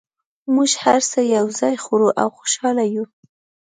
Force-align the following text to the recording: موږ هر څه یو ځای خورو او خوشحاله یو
موږ 0.53 0.71
هر 0.83 0.99
څه 1.11 1.19
یو 1.35 1.45
ځای 1.59 1.75
خورو 1.83 2.09
او 2.21 2.27
خوشحاله 2.37 2.85
یو 2.95 3.05